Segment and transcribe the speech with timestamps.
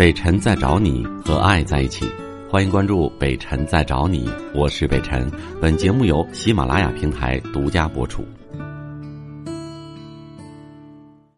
[0.00, 2.06] 北辰在找你和爱在一起，
[2.48, 5.30] 欢迎关注北辰在找你，我是北辰。
[5.60, 8.24] 本节目由喜马拉雅平台独家播出。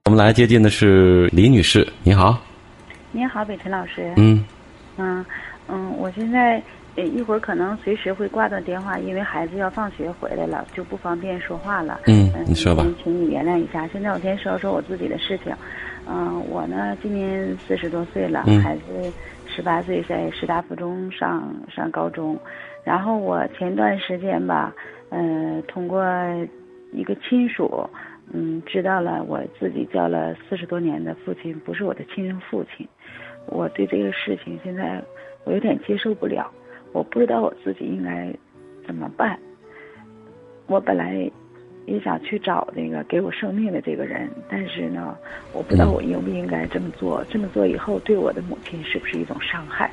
[0.05, 2.41] 我们来接近的是李女士，你好。
[3.11, 4.13] 您好，北辰老师。
[4.17, 4.45] 嗯
[4.97, 5.27] 嗯
[5.67, 6.63] 嗯，我现在
[6.95, 12.03] 呃一会儿可能随时会挂断电话，因为孩子要放学回来了，就不方便说话了。
[12.07, 12.87] 嗯，你说吧。
[13.03, 13.89] 请你原谅一下。
[13.89, 15.53] 现在我先说说我自己的事情。
[16.09, 19.13] 嗯，我呢今年四十多岁了，嗯孩子
[19.47, 22.39] 十八岁在师大附中上上高中。
[22.85, 24.75] 然后我前段时间吧，
[25.11, 26.05] 呃，通过
[26.93, 27.89] 一个亲属，
[28.33, 32.87] 嗯，知道了我自己叫了四十多年的父亲不是我的亲生父亲。
[33.47, 35.03] 我对这个事情现在
[35.45, 36.51] 我有点接受不了，
[36.93, 38.35] 我不知道我自己应该
[38.87, 39.39] 怎么办。
[40.67, 41.31] 我本来
[41.87, 45.17] 也想去找那个给我生命的这个人，但是呢，
[45.53, 47.25] 我不知道我应不应该这么做。
[47.29, 49.91] 这么做以后对我的母亲是不是一种伤害？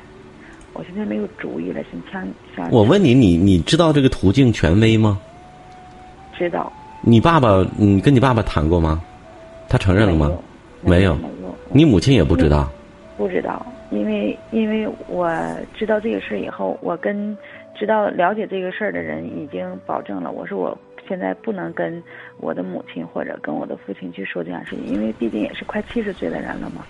[0.72, 1.82] 我现在没有主意了，
[2.12, 2.24] 想
[2.56, 5.20] 想我问你，你你知道这个途径权威吗？
[6.38, 9.02] 知道你爸爸，你跟你爸爸谈过吗？
[9.68, 10.30] 他承认了吗？
[10.82, 12.70] 没有没有，你母亲也不知道。
[13.18, 15.30] 不知道，因为因为我
[15.74, 17.36] 知道这个事以后，我跟
[17.74, 20.78] 知道了解这个事儿的人已经保证了，我说我
[21.10, 22.00] 现在不能跟
[22.36, 26.86] 我的母亲或者跟我的父亲去说这件事情，因为毕竟也是快七十岁的人了嘛。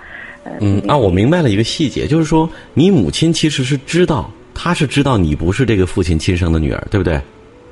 [0.61, 7.19] 嗯啊，我明白了一个细节，就是说你母亲其实是知道，她是知道你不是这个父亲亲生的女儿，对不对？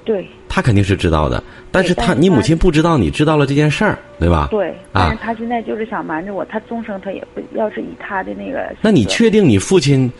[0.06, 4.48] 对她肯定是知道的，但是她，你母亲不知道你知道了这件事儿，对吧？
[4.50, 10.10] 对，但啊是他现在就是想瞒着我，她终生她也不要是以她的那个，那你确定你父亲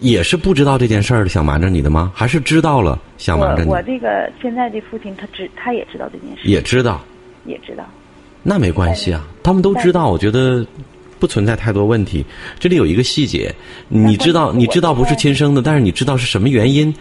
[0.00, 2.12] 也是不知道这件事儿想瞒着你的吗？
[2.14, 3.68] 还是知道了想瞒着你？
[3.68, 7.04] 我我这个现在的父亲他知他也知道这件事，也知道，
[7.44, 7.84] 也知道。
[8.42, 10.64] 那没关系啊，他们都知道，我觉得
[11.18, 12.24] 不存在太多问题。
[12.58, 13.52] 这里有一个细节，
[13.88, 16.94] 你知道，你知道不是亲生的，但是你知道是什么原因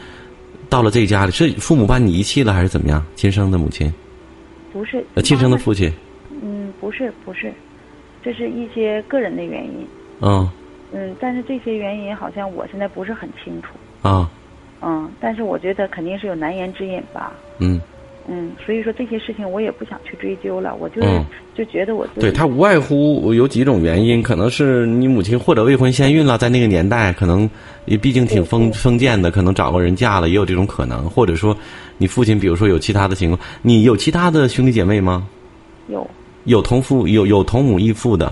[0.68, 1.32] 到了这家里？
[1.32, 3.06] 是父母把你遗弃了，还是怎么样？
[3.16, 3.94] 亲生的母亲，
[4.74, 5.94] 不是呃，亲生的父亲，
[6.42, 7.54] 嗯，不是不是，
[8.24, 9.88] 这是一些个人的原因。
[10.22, 10.50] 嗯
[10.92, 13.70] 嗯，但是这些原因好像我现在不是很清楚。
[14.08, 14.30] 啊，
[14.82, 17.34] 嗯，但是我觉得肯定是有难言之隐吧。
[17.60, 17.82] 嗯，
[18.28, 21.26] 嗯，所以说这些事情我也不想去追究了，我就是、嗯
[21.58, 27.50] 就觉得我自己对他无外乎有几种原因，可能是你母亲或者未婚先孕了，在那个年代可能
[27.86, 31.58] 也毕竟挺封封建的，可能找个人嫁了，也有这种可能，或者说
[31.98, 35.28] 你父亲比如说有其他的情况，你有其他的兄弟姐妹吗？
[35.88, 36.08] 有
[36.44, 38.32] 有同父有有同母异父的，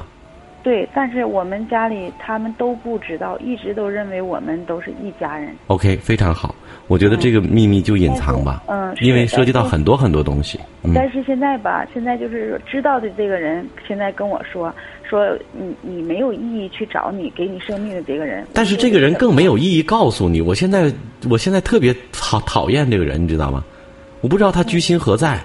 [0.66, 5.56] 对，但是我们家里他们都不知道，一直都认为我们都是一家人。
[5.68, 6.56] OK，非常好。
[6.88, 10.60] 我觉得这个秘密就隐藏吧，嗯，因为涉及到很多很多东西。
[10.82, 14.74] 嗯，但是现在吧，现在就是知道的这个人，现在跟我说
[15.08, 18.44] 说你你没有意义去找你给你生命的这个人。
[18.52, 20.42] 但是这个人更没有意义告诉你。
[20.42, 20.92] 我现在
[21.30, 23.64] 我现在特别讨讨厌这个人，你知道吗？
[24.22, 25.40] 我不知道他居心何在。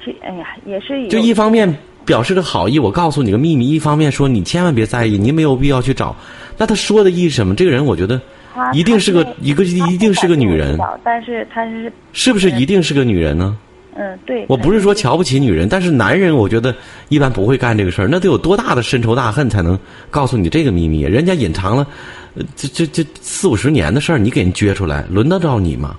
[0.00, 1.68] 去，哎呀，也是就一方面
[2.08, 6.16] 表示的好意，我告诉你个秘密；一方面说你千万别在意，你没有必要去找。
[6.56, 7.54] 那他说的意义是什么？
[7.54, 8.18] 这个人我觉得
[8.72, 13.54] 一定是个一个一定是个女人但是他是是不是一定是个女人呢？
[13.94, 14.46] 嗯对。
[14.48, 16.74] 我不是说瞧不起女人，但是男人我觉得
[17.10, 18.08] 一般不会干这个事儿。
[18.10, 19.78] 那得有多大的深仇大恨才能
[20.10, 21.02] 告诉你这个秘密？
[21.02, 21.86] 人家隐藏了，
[22.36, 25.94] 呃这这这四五十年的事儿，你给人撅出来，轮得着你吗？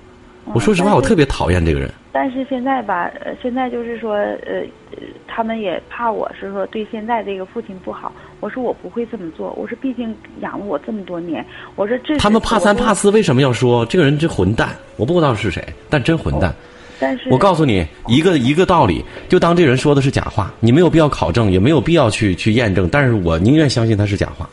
[0.54, 1.90] 我说实话，我特别讨厌这个人。
[2.12, 8.12] 但是现在吧，呃，现在就是说，呃，呃他们也怕我是说对现在这个父亲不好。
[8.40, 9.52] 我说我不会这么做。
[9.52, 11.44] 我说毕竟养了我这么多年。
[11.76, 14.70] 我说这他们怕三怕四，为什么要说这个人真混蛋？
[14.96, 16.54] 我不知道是谁，但真混蛋。
[16.98, 24.48] 但是我告诉你一个一个道理，就当这人说的是假话，你没有必要考证，也没有必要去去验证，但是我宁愿相信他是假话，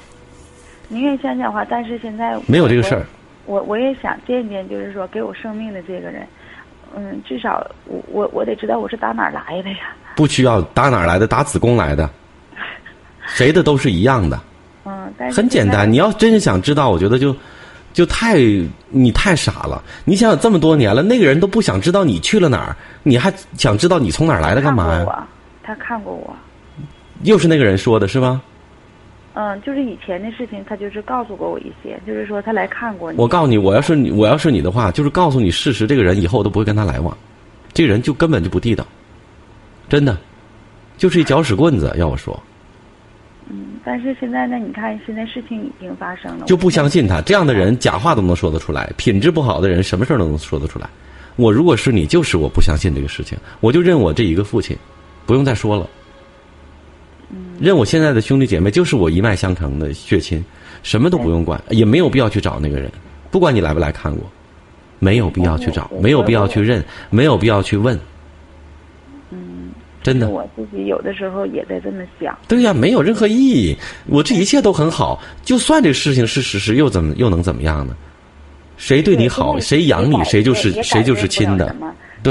[0.88, 3.06] 宁愿相信假话，但是现在没有这个事儿。
[3.48, 6.28] 我我也想见见，就是说给我生命的这个人。
[6.96, 9.96] 嗯，至少我我我得知道我是打哪儿来的呀。
[10.16, 12.10] 不需要打哪儿来的，打子宫来的，
[13.28, 14.40] 谁的都是一样的，
[14.86, 15.92] 嗯，但是很简单。
[15.92, 17.36] 你要真是想知道，我觉得就
[17.94, 18.38] 就太
[18.90, 19.84] 你太傻了。
[20.06, 24.98] 你想想这么多年了，那个人都不想知道你去了哪儿，你还想知道你从哪儿来的干嘛呀？
[24.98, 25.24] 看过我，
[25.64, 26.36] 他看过我。
[27.24, 28.42] 又是那个人说的是吧？
[29.40, 33.20] 嗯，就是以前的事情，他就是告诉过我一些，就是说他来看过你。
[33.20, 37.16] 我告诉你，我要是你，我要是你的话，就是告诉你事实，这个人以后都不会跟他来往，
[37.72, 38.84] 这个人就根本就不地道，
[39.88, 40.18] 真的，
[40.98, 41.94] 就是一搅屎棍子。
[42.00, 42.42] 要我说，
[43.48, 50.90] 嗯，但是现在呢，你看现在事情已经发生了，就不相信他这样的人，假话都能说得出来，品质不好的人，什么事儿都能说得出来。
[51.36, 54.76] 我如果是你，就是我不相信这个事情，我就认我这一个父亲，
[55.28, 55.88] 不用再说了。
[57.58, 60.44] 嗯，认我现在的兄弟姐妹就是我一脉相承的血亲，
[60.84, 62.92] 什么都不用管，也没有必要去找那个人，
[63.32, 64.24] 不管你来不来看我，
[65.00, 68.00] 没有必要去找，没有必要去认，没有必要去问。
[69.32, 69.72] 嗯，
[70.02, 72.38] 真的，我自己有的时候也在这么想。
[72.48, 73.76] 对呀，没有任何意义。
[74.06, 77.96] 我这一切都很好，就算这个事情是事实，又怎么又能怎么样呢？
[78.78, 81.76] 谁对你好，谁养你，谁就是谁就是亲的。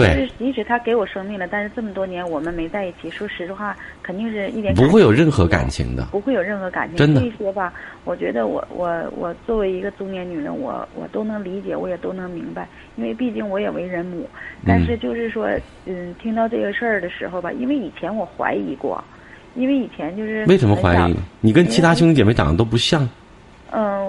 [0.00, 3.10] 对，即使他给我生命了，但是这么多年我们没在一起。
[3.10, 6.96] 说实话，肯定是一点不会有任何感情的，不会有任何感情。
[6.96, 7.72] 真的，这些吧，
[8.04, 12.68] 我觉得我我我作为一个中年女人，我我都能理解，我也都能明白。
[12.96, 14.28] 因为毕竟我也为人母，
[14.66, 15.48] 但是就是说，
[15.84, 19.02] 嗯，听到这个事儿的时候吧，因为以前我怀疑过，
[19.54, 21.16] 因为以前就是为什么怀疑？
[21.40, 23.02] 你跟其他兄弟姐妹长得都不像。
[23.02, 23.08] 嗯，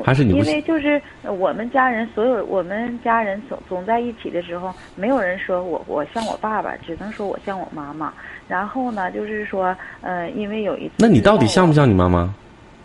[0.08, 8.14] 还是你因为就是我们家人，所有我们家人总总在一起的时候，没有人说我我像我爸爸，只能说我像我妈妈。
[8.48, 12.34] 然后呢，就是说，呃，因为有一次，那你到底像不像你妈妈？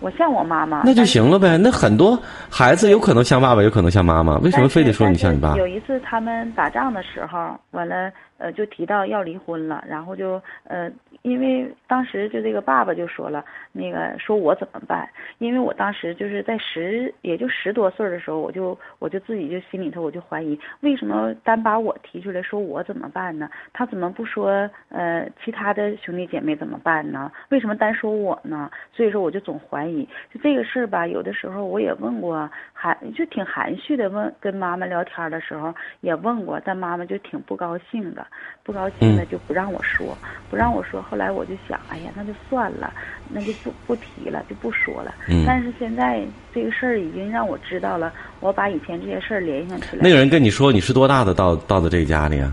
[0.01, 1.57] 我像我妈妈，那就行了呗。
[1.57, 2.21] 那很多
[2.51, 5.55] 孩子有可能像爸爸，有可能像妈妈，为什么非得说你像你爸？
[5.55, 8.11] 有一次他们打仗的时候，完了，
[8.43, 10.91] 呃，就提到要离婚了，然后就呃。
[11.23, 15.09] 因为当时就这个爸爸就说了，那个说我怎么办？
[15.39, 23.49] 因为我当时就是在十也就十多岁的时候，我就我就自己就心里头我就怀疑，为什么单把我提出来说我怎么办呢？
[23.73, 27.31] 他怎么不说呃其他的兄弟姐妹怎么办呢？
[27.50, 28.69] 为什么单说我呢？
[28.93, 30.05] 所以说我就总怀疑，
[30.35, 38.27] 就这个事儿吧，有的时候我也问过，含就挺含蓄的问跟妈妈聊天的时候也问过，但妈妈就挺不高兴的，
[38.64, 40.17] 不高兴的就不让我说，
[40.49, 41.02] 不让我说。
[41.02, 42.93] 后来我就想，哎呀，那就算了，
[43.29, 45.14] 那就不不提了，就不说了。
[45.29, 45.44] 嗯。
[45.46, 46.23] 但是现在
[46.55, 49.99] 这个事儿已经让我知道了，我把以前这些事儿联想起来。
[50.00, 52.52] 那个人跟你说你是多大的到到的这个家里啊？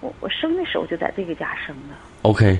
[0.00, 1.94] 我我生的时候就在这个家生的。
[2.22, 2.58] OK。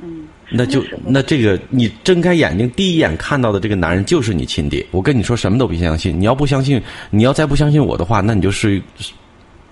[0.00, 0.28] 嗯。
[0.50, 4.84] 那就那这个你睁开眼睛第一眼看到的这个男人就是你亲爹。
[4.92, 6.80] 我跟你说什么都别相信，你要不相信，
[7.10, 8.80] 你要再不相信我的话，那你就是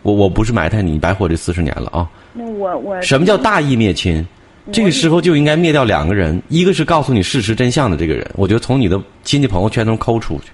[0.03, 2.09] 我我不是埋汰你，你白活这四十年了啊。
[2.33, 4.25] 那我我什么叫大义灭亲？
[4.73, 10.47] 这个时候就应该灭掉两个人，一个是告诉你事实真相的这个人，我觉得从你的亲戚朋友圈中抠出去；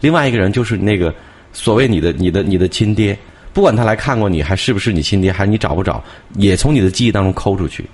[0.00, 1.14] 另外一个人就是那个
[1.52, 3.16] 所谓你的、你的、你的亲爹，
[3.52, 6.02] 不管他来看过你，还是不是你亲爹，还是你找不找，
[6.34, 7.84] 也从你的记忆当中抠出去。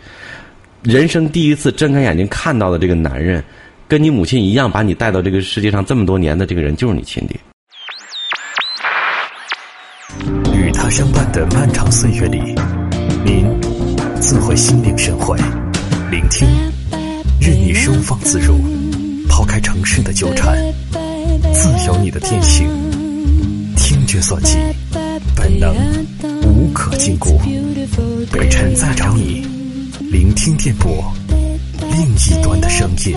[0.83, 3.45] 人生第一次睁开眼睛看到的这个男人，
[3.87, 7.37] 跟你母亲一样把你带到这个世界上这么多年的这个人，就是你亲爹。
[11.37, 12.39] 的漫长岁月里，
[13.23, 13.45] 您
[14.23, 15.37] 自会心领神会。
[16.11, 16.49] 聆听，
[17.39, 18.59] 任你收放自如，
[19.29, 20.57] 抛开城市的纠缠，
[21.53, 22.67] 自由你的天性，
[23.77, 24.57] 听觉所及，
[25.37, 25.75] 本能
[26.43, 27.39] 无可禁锢。
[28.33, 29.47] 北辰在找你，
[30.11, 31.05] 聆听电波，
[31.79, 33.15] 另一端的声音。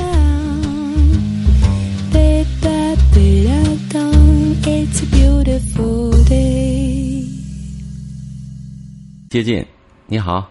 [9.30, 9.64] 接近，
[10.08, 10.50] 你好。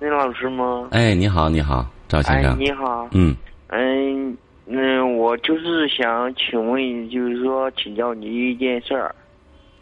[0.00, 0.88] 那老师吗？
[0.92, 2.52] 哎，你好，你好，赵先生。
[2.52, 3.06] 哎，你好。
[3.12, 3.36] 嗯。
[3.68, 4.34] 嗯，
[4.66, 9.14] 嗯，我就是想请问，就是说请教你一件事儿。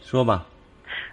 [0.00, 0.44] 说吧。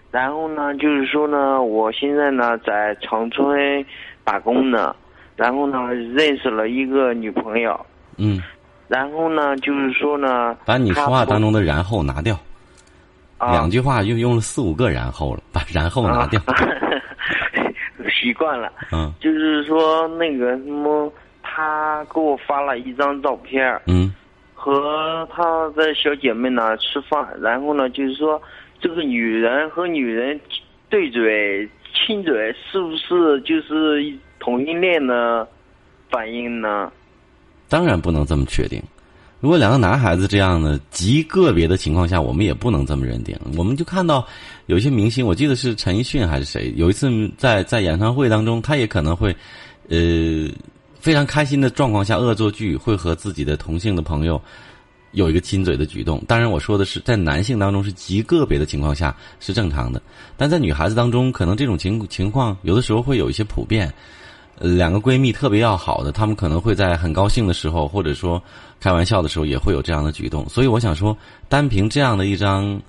[0.10, 3.86] 然后呢，就是说呢，我现在呢在长春
[4.24, 4.96] 打工呢，
[5.36, 7.80] 然后呢认识了一个女朋友。
[8.18, 8.42] 嗯。
[8.88, 10.57] 然后呢，就是说呢。
[10.66, 12.36] 把你说话当中的“然后”拿掉。
[13.38, 13.52] 啊。
[13.52, 16.42] 两句话又用了四五个“然后”了，把“然后”拿掉。
[18.19, 21.11] 习惯了，嗯，就是说那个什么，
[21.42, 24.14] 他给我发了一张照片，嗯，
[24.54, 28.42] 和他的小姐妹呢吃饭，然后呢，就是说
[28.81, 30.40] 这个女人和女人
[30.90, 35.47] 对嘴亲嘴，是不是就是同性恋的
[36.09, 36.92] 反应呢？
[37.69, 38.81] 当然不能这么确定。
[39.40, 43.38] 如果两个男孩子这样的极个别的情况下，我们也不能这么认定。
[43.56, 44.28] 我们就看到
[44.66, 49.34] 有一些明星，我记得是陈奕迅还是谁，有一次在在演唱会当中，他也可能会，
[49.88, 50.50] 呃，
[51.00, 54.42] 非常开心的状况下恶作剧，会和自己的同性的朋友
[55.12, 56.22] 有一个亲嘴的举动。
[56.28, 60.02] 当然，我说的是在男性当中是极个别的情况下是正常的，
[60.36, 63.90] 但在女孩子当中，可能这种情情况有的时候会有一些普遍。
[64.59, 68.42] 两个闺蜜特别要好的，她们可能会在很高兴的时候，或者说
[68.80, 70.47] 开玩笑的时候，也会有这样的举动。
[70.49, 71.16] 所以我想说，
[71.47, 72.80] 单凭这样的一张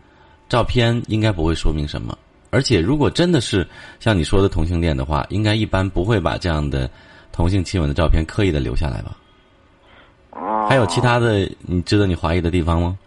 [0.48, 2.16] 照片，应该不会说明什么。
[2.50, 3.66] 而且，如果真的是
[4.00, 6.90] 像你说的同性恋的话，应该一般不会把这样的
[7.30, 9.16] 同性亲吻的照片刻意的留下来吧？
[10.30, 10.66] 哦。
[10.68, 12.98] 还有其他的，你值得你怀疑的地方吗？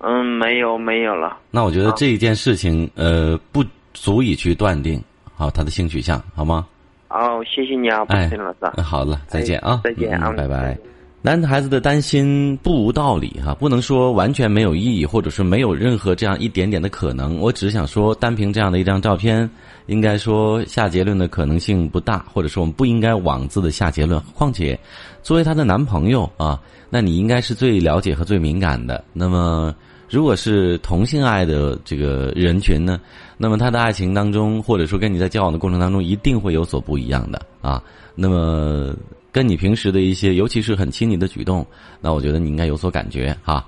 [0.00, 1.38] 嗯，没有，没有了。
[1.50, 3.64] 那我觉得这一件事情，呃，不
[3.94, 5.02] 足以去断定
[5.34, 6.66] 好他的性取向，好吗？
[7.12, 8.82] 哦，谢谢你啊，哎，老师。
[8.82, 10.76] 好了，再见啊，再见啊，拜拜。
[11.24, 17.38] 男孩子的担心不无道理哈，不能说完全没有意义，或者是没有任何这样一点点的可能。
[17.38, 19.48] 我只想说，单凭这样的一张照片，
[19.86, 24.20] 应该说下结论的可能性不大，或者说我们不应该妄自的下结论。
[24.34, 24.76] 况且，
[25.22, 26.58] 作为她的男朋友啊，
[26.90, 29.04] 那你应该是最了解和最敏感的。
[29.12, 29.72] 那么，
[30.12, 33.00] 如果是同性爱的这个人群呢，
[33.38, 37.82] 那么他的爱情当中，或者说跟你在交往的过程当中，一定会有所不一样的啊。
[38.14, 38.94] 那么。
[39.34, 41.66] 跟你平时的一些，尤其是很亲昵的举动，
[42.02, 43.64] 那我觉得你应该有所感觉哈。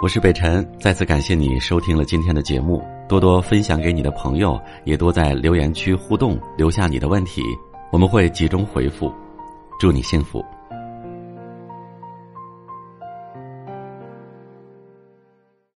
[0.00, 7.42] 我是北辰，再次感谢你收听了今天的节目，多多分享给你的朋友，也多在留言区互动，留下你的问题，
[7.90, 9.12] 我们会集中回复。
[9.80, 10.44] 祝你幸福。